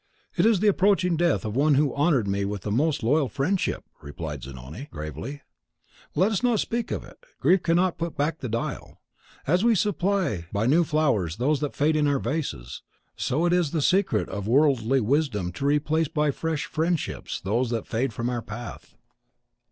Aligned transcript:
"It 0.35 0.47
is 0.47 0.61
the 0.61 0.67
approaching 0.67 1.15
death 1.15 1.45
of 1.45 1.55
one 1.55 1.75
who 1.75 1.93
honoured 1.93 2.27
me 2.27 2.43
with 2.43 2.65
most 2.65 3.03
loyal 3.03 3.29
friendship," 3.29 3.83
replied 4.01 4.41
Zanoni, 4.41 4.87
gravely. 4.89 5.43
"Let 6.15 6.31
us 6.31 6.41
not 6.41 6.59
speak 6.59 6.89
of 6.89 7.03
it; 7.03 7.23
grief 7.39 7.61
cannot 7.61 7.99
put 7.99 8.17
back 8.17 8.39
the 8.39 8.49
dial. 8.49 8.99
As 9.45 9.63
we 9.63 9.75
supply 9.75 10.47
by 10.51 10.65
new 10.65 10.83
flowers 10.83 11.35
those 11.37 11.59
that 11.59 11.75
fade 11.75 11.95
in 11.95 12.07
our 12.07 12.17
vases, 12.17 12.81
so 13.15 13.45
it 13.45 13.53
is 13.53 13.69
the 13.69 13.79
secret 13.83 14.27
of 14.29 14.47
worldly 14.47 15.01
wisdom 15.01 15.51
to 15.51 15.65
replace 15.65 16.07
by 16.07 16.31
fresh 16.31 16.65
friendships 16.65 17.39
those 17.39 17.69
that 17.69 17.85
fade 17.85 18.11
from 18.11 18.27
our 18.27 18.41
path." 18.41 18.95